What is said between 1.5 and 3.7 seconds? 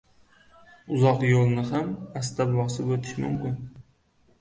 ham asta bosib o‘tish mumkin.